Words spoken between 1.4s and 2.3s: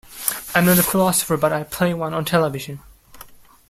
I play one on